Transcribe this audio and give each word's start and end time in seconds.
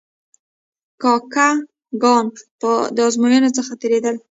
کاکه 1.01 1.47
ګان 2.01 2.25
د 2.95 2.97
آزموینو 3.07 3.49
څخه 3.57 3.71
تیرېدل. 3.81 4.15